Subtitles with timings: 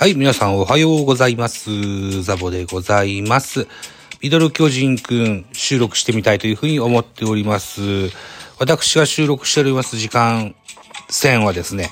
[0.00, 2.22] はい、皆さんおはようございます。
[2.22, 3.66] ザボでございます。
[4.22, 7.80] ミドル巨人くん収録してみたいというふうに思っております。
[8.60, 10.54] 私が収録しております時間
[11.10, 11.90] 線はですね、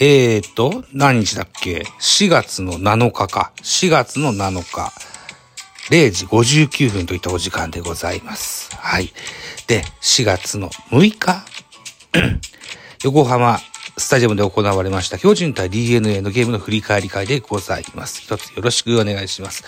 [0.00, 3.52] えーと、何日だっけ ?4 月の7日か。
[3.56, 4.90] 4月の7日。
[5.90, 8.74] 0時59分といったお時間でございます。
[8.74, 9.12] はい。
[9.66, 11.44] で、4月の6日
[13.04, 13.60] 横浜
[13.96, 18.20] スタジアムで行われました巨人対 DNA のゲームの振り返り会でございます。
[18.22, 19.64] 一つよろしくお願いします。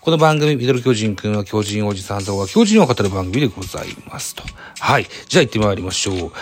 [0.00, 4.42] この番組、ミドル巨人くんは巨人おじさん像は巨人を語る番組でございますと。
[4.80, 5.06] はい。
[5.28, 6.32] じゃあ行ってまいりましょう。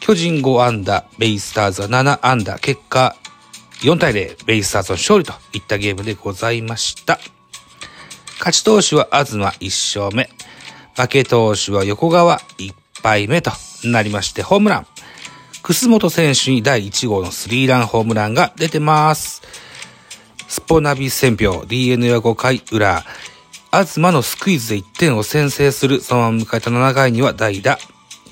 [0.00, 3.16] 巨人5アンダー、ベイスターズは7アンダー、結果
[3.80, 7.18] 4対0、ベイスターズの勝利といったゲームでございました。
[8.38, 10.28] 勝ち投手は東1勝目。
[10.94, 13.50] 負け投手は横川1敗目と
[13.84, 14.86] なりまして、ホームラン。
[15.66, 19.42] 楠本選手に第1号のスリーランホームランが出てます。
[20.46, 23.04] スポナビ戦票、DNA は5回裏。
[23.72, 27.80] 東のスクイズで1点を先制する、そのまま迎えた7回には代打。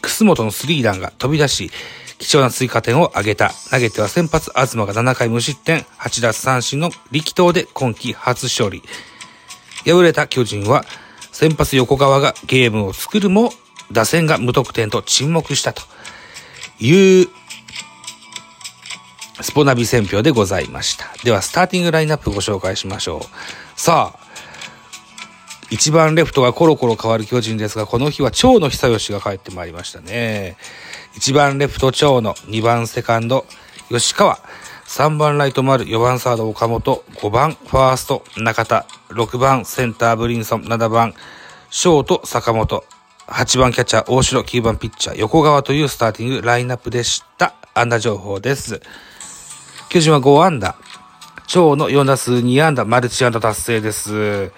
[0.01, 1.73] 楠本のスリーランが飛び出し、
[2.19, 3.51] 貴重な追加点を挙げた。
[3.69, 8.81] 投げては先発東が7回無失点、8奪三振の力投で今季初勝利。
[9.85, 10.85] 敗れた巨人は、
[11.33, 13.53] 先発横川がゲームを作るも、
[13.91, 15.83] 打線が無得点と沈黙したと
[16.81, 17.29] いう、
[19.41, 21.07] スポナビ選票でございました。
[21.25, 23.81] では、スターティングラインナップご紹介しましょう。
[23.81, 24.25] さあ、
[25.71, 30.57] 一番レフトがコロコロ変わる巨人ですが、この日は長野久義が帰ってまいりましたね。
[31.17, 33.45] 一番レフト長野、二番セカンド
[33.89, 34.39] 吉川、
[34.85, 41.15] 三番ライト丸、四番サード岡本、五番ファースト中田、六番センターブリンソン、七番
[41.71, 42.85] ショート坂本、
[43.27, 47.55] 8番キャッチャー大城、9番ピッチャー横川というスターティングラインナップでした。
[47.73, 48.83] 安打情報です。
[49.89, 50.77] 巨人は5安打。
[51.47, 54.53] 長の4打数2安打、マルチ安打達成です。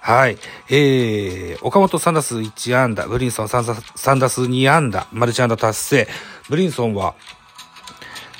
[0.00, 0.38] はい。
[0.68, 6.08] えー、岡本3打数1安打、ブリンソン3打 ,3 打数2安打、マルチ安打達成。
[6.48, 7.14] ブリンソンは、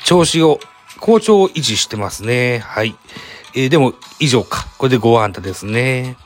[0.04, 0.58] 調子を、
[0.98, 2.58] 好調を維持してますね。
[2.58, 2.96] はい。
[3.54, 4.66] えー、でも、以上か。
[4.78, 6.16] これで5安打ですね。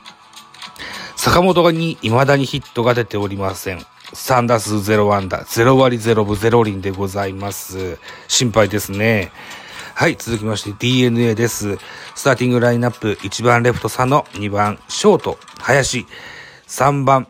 [1.23, 3.79] 坂本に未だにヒットが出ておりません。
[4.13, 7.97] 3打数0安打、0割0分0厘でございます。
[8.27, 9.31] 心配ですね。
[9.95, 11.77] はい、続きまして DNA です。
[12.13, 16.05] スターティングラインナップ、1番レフト佐野、2番ショート林、
[16.67, 17.29] 3番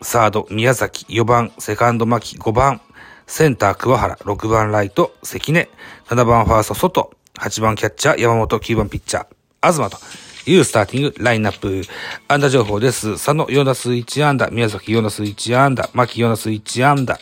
[0.00, 2.80] サード宮崎、4番セカンド牧、5番
[3.26, 5.68] センター桑原、6番ライト関根、
[6.06, 11.82] 7番ファースト外、8番キャッチャー山本、9番ピッチャー東というスターティングラインナップ。
[12.28, 13.12] 安打情報です。
[13.12, 17.18] 佐野4打数1安打、宮崎4打数1安打、牧4打数1安打、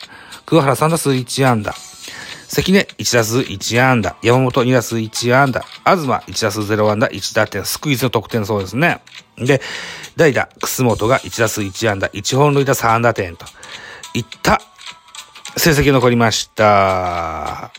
[0.47, 1.75] 桑原3打数1安打、
[2.49, 9.01] 関根1打数1安打、山本2打数1安打、東1打数0安打、1打点、スクイズの得点そうですね。
[9.39, 9.61] で、
[10.17, 13.47] 代打、楠本が1打数1安打、1本塁打3打点と
[14.15, 14.61] いった
[15.57, 17.71] 成績残りました。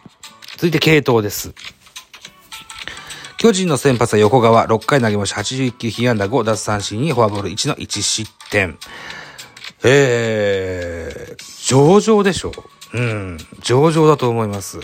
[0.55, 1.53] 続いて系統です。
[3.43, 5.41] 巨人の先発は横川、6回投げました。
[5.41, 8.77] 81球、被安打5、奪三振にフォアボール1の1失点。
[9.83, 12.53] えー、上々でしょ
[12.93, 12.97] う。
[12.97, 14.79] うん、上々だと思います。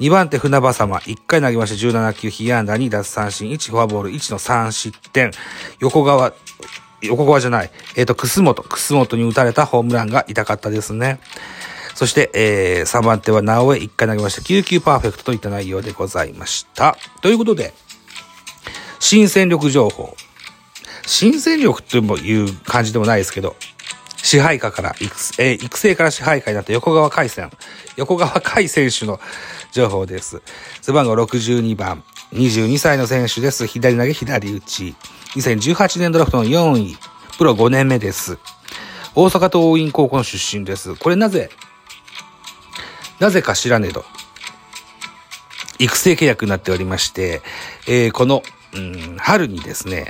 [0.00, 1.88] 2番手船場様、1回投げました。
[1.88, 5.30] 17球、被安打2、奪三振1、フォアボール1の3失点。
[5.78, 6.32] 横川、
[7.00, 7.70] 横川じゃない。
[7.94, 11.20] えっ、ー、と、楠本、楠本に打たれたホームランが痛かったですね。
[11.94, 14.42] そして、えー、3番手は直江1回投げました。
[14.42, 16.96] 9球パーフェクトといった内容でございました。
[17.22, 17.72] ということで、
[19.06, 20.16] 新戦力情報。
[21.06, 23.54] 新戦力という感じでもないですけど、
[24.16, 27.50] 支配下から育成、えー、育成から支配下になった横川海戦、
[27.96, 29.20] 横川海選手の
[29.72, 30.40] 情報です。
[30.80, 32.02] 背番号62番、
[32.32, 33.66] 22歳の選手です。
[33.66, 34.94] 左投げ左打ち。
[35.36, 36.96] 2018年ドラフトの4位、
[37.36, 38.38] プロ5年目です。
[39.14, 40.94] 大阪桐蔭高校の出身です。
[40.94, 41.50] これなぜ、
[43.20, 44.02] なぜか知らねえと、
[45.78, 47.42] 育成契約になっておりまして、
[47.86, 48.42] えー、この、
[48.74, 50.08] うん、春にですね、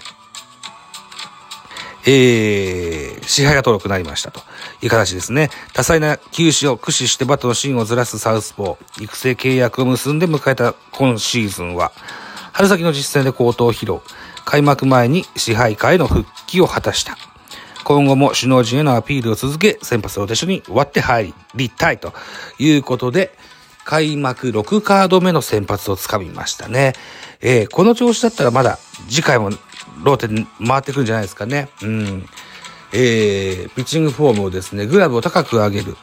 [2.07, 4.41] えー、支配が登録になりましたと
[4.83, 5.51] いう形ですね。
[5.73, 11.93] 多彩な球種を駆使してバットの芯をずらすサウスポー、育成契約を結んで迎えた今シーズンは、
[12.53, 14.01] 春先の実戦で好投を披露。
[14.45, 17.17] 開幕前に支配下への復帰を果たした。
[17.83, 22.13] 今後も首脳陣へのアピールを続け、先発ローテーションに割って入りたいと
[22.59, 23.37] いうことで、
[23.85, 26.95] 開幕6カード目の先発をつかみましたね。
[27.41, 28.79] えー、この調子だったらまだ
[29.09, 29.51] 次回も
[30.03, 31.69] ローテに回ってくるんじゃないですかね。
[31.83, 32.27] うん。
[32.93, 35.97] えー、ピッチングフォームをですね、グラブを高く上げる。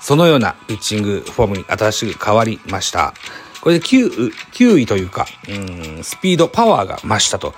[0.00, 3.14] そのようなピッチングフォームに新しく変わりました。
[3.60, 7.54] これで 9, 9位というか、うん、スピード、パワーが増したと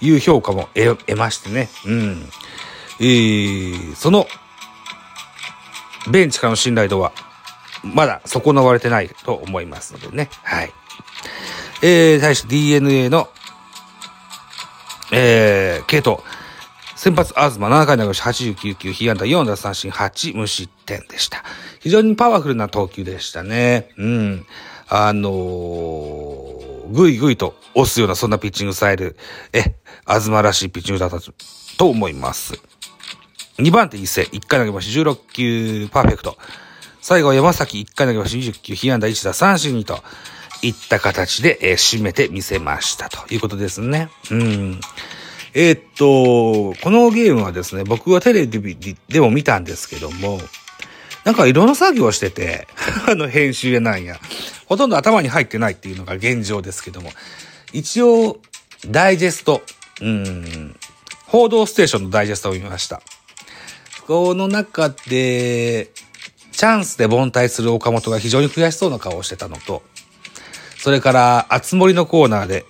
[0.00, 1.68] いう評価も得ましてね。
[1.86, 2.28] うん。
[3.00, 4.26] えー、その、
[6.10, 7.12] ベンチからの信頼度は、
[7.84, 10.28] まだ損なわれてないと思いますのでね。
[10.42, 10.72] はい。
[11.82, 13.28] えー、対して DNA の、
[15.12, 16.18] えー、系統。
[16.96, 21.44] 先発、東、7回投げし89球、被安打4打三振8無失点でした。
[21.80, 23.90] 非常にパワフルな投球でしたね。
[23.98, 24.46] うん。
[24.88, 29.16] あのー、ぐいぐいと押すようなそんなピッチングスタイル、
[29.52, 29.74] え、
[30.06, 31.18] 東らしいピッチングだった
[31.76, 32.54] と思います。
[33.58, 36.38] 2番手一世、1回投げまし16球パーフェクト。
[37.04, 40.02] 最後は山崎1回投げまし20球、被安打1打三振2と、
[40.62, 44.08] いった形で、えー、締めてみせましたということですね。
[44.30, 44.80] うん。
[45.52, 50.40] えー、っと、このゲームはですね、僕はテレビでも見たんですけども、
[51.24, 52.66] なんかいろんな作業をしてて、
[53.06, 54.18] あの編集やなんや、
[54.64, 57.12] ほとんど頭に入ってないっていうのが現状ですけども、
[57.74, 58.38] 一応、
[58.86, 59.60] ダイジェスト、
[60.00, 60.74] うん、
[61.26, 63.02] 報道ステーションのダイジェストを見ました。
[64.06, 65.90] この中で、
[66.56, 69.82] チャンスで凡退する岡本が非常に悔しそうな顔をしてたのと、
[70.78, 72.64] それから、あつ森のコーナーで、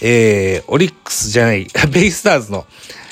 [0.00, 2.66] えー、オリックスじゃない、 ベイスターズの、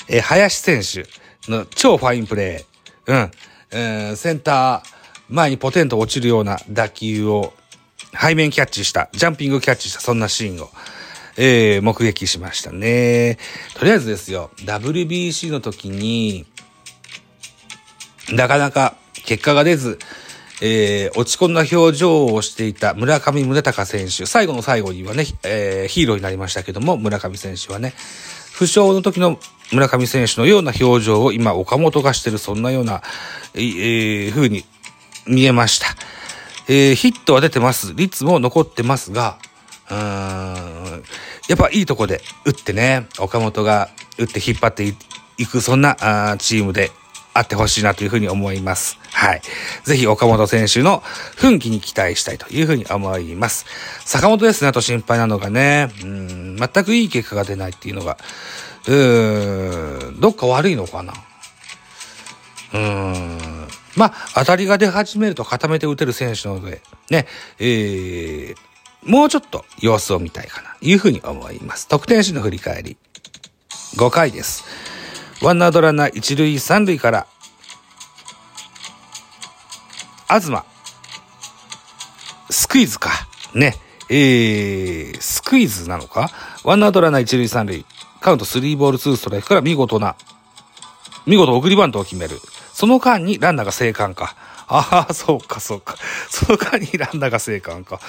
[0.07, 1.05] えー、林選手
[1.51, 3.13] の超ファインプレー。
[3.13, 3.31] うん。
[3.71, 4.89] えー、センター
[5.29, 7.53] 前にポテンと落ちるような打球を
[8.19, 10.69] 背面キャッチした、ジャンピングキャッチした、そんなシーンを、
[11.37, 13.37] えー、目撃しましたね。
[13.75, 16.45] とりあえずですよ、WBC の時に、
[18.29, 19.99] なかなか結果が出ず、
[20.61, 27.93] えー、落ち込んだ表情をしていた村上宗隆選手、最後の最後にはね、えー、ヒーローになりましたけども、村上選手はね、
[28.53, 29.39] 負傷の時の
[29.71, 33.01] 村上選手のような表情を今岡本がしてる、そんなような、
[33.55, 34.65] えー、風に
[35.25, 35.87] 見えました。
[36.67, 37.93] えー、ヒットは出てます。
[37.95, 39.39] 率も残ってますが、
[39.89, 41.03] うーん、
[41.49, 44.95] やっぱいいとこで打ってね、岡本が打って引っ張って
[45.37, 45.97] いく、そんな
[46.31, 46.91] あチームで
[47.33, 48.97] あってほしいなというふうに思います。
[49.11, 49.41] はい。
[49.83, 51.01] ぜひ岡本選手の
[51.37, 53.65] 奮起に期待したいというふうに思います。
[54.05, 58.17] 坂本ですね、あと心配なのがね、うん、全くいい結果が出ないっていうのが、
[58.87, 61.13] うーん、どっか悪いのかな。
[62.73, 63.67] うーん。
[63.95, 67.27] まあ、当たりが出始めると固めて打てる選手なので、ね、
[67.59, 68.55] えー、
[69.03, 71.87] もうちょっと様子を見たいかな、というふうに思います。
[71.87, 72.97] 得点手の振り返り。
[73.97, 74.63] 5回です。
[75.41, 77.27] ワンアウトランナー一塁三塁から、
[80.27, 80.63] 東、
[82.49, 83.09] スクイズか。
[83.55, 83.75] ね。
[84.07, 86.29] えー、スクイズなのか？
[86.63, 87.85] ワンアウトランナー一塁三塁。
[88.19, 90.15] カウントスリーボールツーストライクから見事な、
[91.25, 92.39] 見事送りバントを決める。
[92.71, 94.35] その間にランナーが生還か。
[94.67, 95.95] ああ、そうか、そうか。
[96.29, 97.99] その間にランナーが生還か。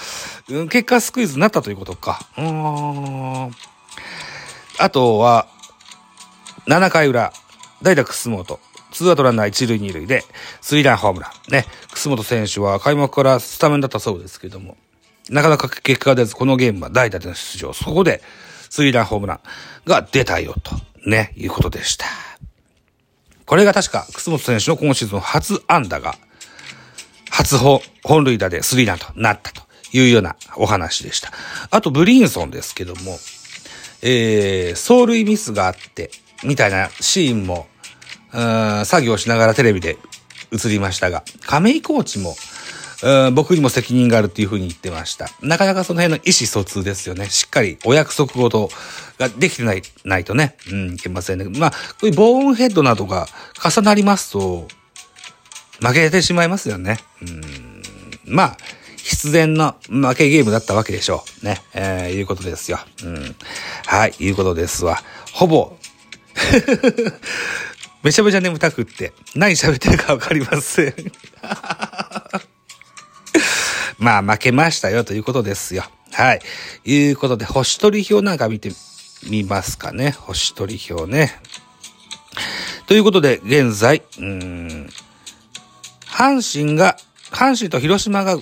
[0.49, 2.21] うん、結果スクイズになったということか。
[2.37, 3.57] うーん。
[4.78, 5.47] あとは、
[6.66, 7.33] 7回裏、
[7.83, 8.61] 代打楠本。
[8.92, 10.23] ツーアウトランナー一塁二塁で、
[10.61, 11.52] スリーランホームラン。
[11.52, 11.64] ね。
[11.90, 14.76] 楠本選手は開幕からスタメンだったそうですけども、
[15.28, 17.73] なかなか結果が出ず、このゲームは代打での出場。
[17.73, 18.23] そこで、
[18.71, 19.40] スリーランホームラン
[19.87, 22.07] が出たよ、と、ね、いうことでした。
[23.45, 26.14] これが確か、楠本選手の今シーズン初安打が、
[27.31, 31.33] 初本本塁打でスリーランとなったというようなお話でした。
[31.71, 33.19] あと、ブリンソンですけども、
[34.02, 36.11] えー、走塁ミスがあって、
[36.44, 37.66] みたいなシーンも、
[38.32, 39.99] うん作業しながらテレビで
[40.52, 42.34] 映りましたが、亀井コーチも、
[43.02, 45.28] うん僕にも責任があるっていうふうに言ってました。
[45.42, 47.28] なかなかその辺の意思疎通ですよね。
[47.28, 48.70] しっかりお約束事
[49.18, 51.44] ができてない、ないとね、うん、いけませんね。
[51.58, 53.26] まあ、こういうボーンヘッドなどが
[53.62, 54.68] 重なりますと、
[55.80, 56.99] 負けてしまいますよね。
[57.22, 57.82] うん、
[58.25, 58.56] まあ、
[58.96, 61.44] 必然の負けゲームだったわけでしょう。
[61.44, 61.61] ね。
[61.75, 62.78] えー、いうことですよ。
[63.04, 63.37] うん。
[63.87, 65.02] はい、いうことですわ。
[65.32, 65.76] ほぼ
[68.03, 70.95] めちゃめちゃ眠たくって、何喋ってるかわかりません
[73.99, 75.85] まあ、負けましたよということですよ。
[76.12, 76.41] はい。
[76.85, 78.73] いうことで、星取り表なんか見て
[79.29, 80.11] みますかね。
[80.11, 81.41] 星取り表ね。
[82.87, 84.89] ということで、現在、うん、
[86.07, 86.97] 阪神が、
[87.31, 88.39] 阪神と広島が、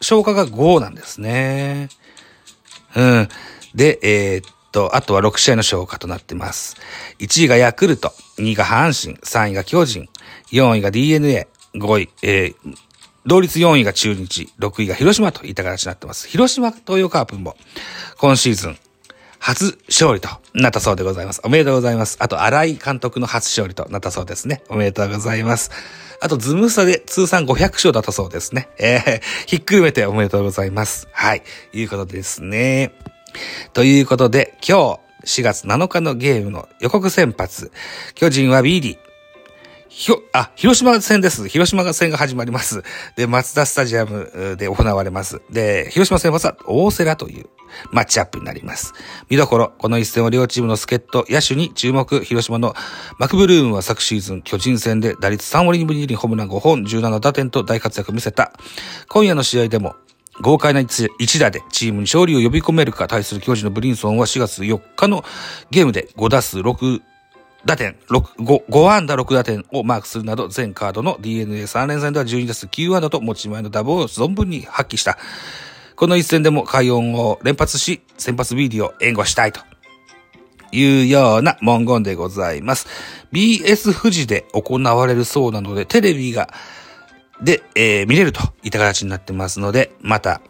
[0.00, 1.88] 消化が5なんですね。
[2.94, 3.28] うん。
[3.74, 6.76] で、えー、っと、あとは6試合の消化となってます。
[7.20, 10.08] 1位がヤクルト、2位が阪神、3位が巨人、
[10.50, 12.54] 4位が DNA、5位、えー、
[13.24, 16.26] 同率4位が中日、6位が広島といった形になってます。
[16.26, 17.56] 広島東洋カープも
[18.18, 18.78] 今シーズン
[19.38, 21.40] 初勝利となったそうでございます。
[21.44, 22.16] おめでとうございます。
[22.18, 24.64] あと、荒井監督の初勝利となったそうですね。
[24.70, 25.70] おめでとうございます。
[26.20, 28.70] あと、ズムスタで通算500勝だったそうですね。
[28.78, 31.06] えー、ひっくるめておめでとうございます。
[31.12, 31.42] はい。
[31.72, 33.13] いうことですね。
[33.72, 37.72] ということで、今日4月7日のゲームの予告先発、
[38.14, 38.98] 巨人は BD、
[39.96, 41.48] ひょ、あ、広島戦です。
[41.48, 42.82] 広島戦が始まります。
[43.16, 45.40] で、松田スタジアムで行われます。
[45.50, 47.46] で、広島戦はさ、大瀬良という
[47.92, 48.92] マッチアップになります。
[49.30, 52.74] 見どころ、この一戦は両チームの助っ人、野手に注目、広島の
[53.20, 58.52] マクブルームは昨シーズン、巨人戦で打率3割2分2厘ホームラン5本、17打点と大活躍を見せた。
[59.08, 59.94] 今夜の試合でも、
[60.40, 65.24] 豪快な一打でチームに勝利を呼び込めるか対する巨人のブリンソンは4月4日の
[65.70, 67.02] ゲームで5打数6
[67.66, 75.18] 打点、6、5、5安打6打点をマークするなど、全カードの DNA3 連戦では12打数9安打と持ち前のダブを存分に発揮した。
[75.96, 79.60] この一戦でも快音を連発し、先発ビデオを援護したいと
[80.72, 82.86] いうような文言でございます。
[83.32, 86.50] BS 富士で行われるそうなので、テレビが、
[87.44, 90.40] で、えー、見れるといった形になってますので、また、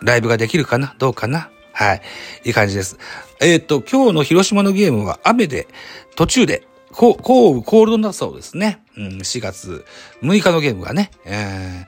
[0.00, 0.94] ライブができるかな？
[0.98, 1.50] どうかな？
[1.72, 2.02] はい。
[2.44, 2.98] いい感じです。
[3.40, 5.68] えっ、ー、と、今日の広島のゲームは雨で、
[6.16, 8.82] 途中で、こう、こうコールドだそうですね。
[8.96, 9.84] うん、4月
[10.22, 11.10] 6日のゲームがね。
[11.24, 11.86] えー、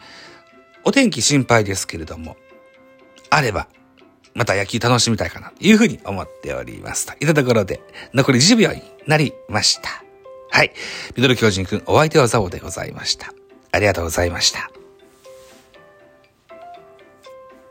[0.85, 2.37] お天気心配ですけれども、
[3.31, 3.69] あれば、
[4.35, 7.07] また野球楽しみたいかな、というふうに思っております。
[7.07, 7.81] といったところで、
[8.13, 10.05] 残り10秒になりました。
[10.51, 10.73] はい。
[11.17, 13.33] ミドル巨人くん、お相手はザボでございました。
[13.73, 14.80] ありがとうございました。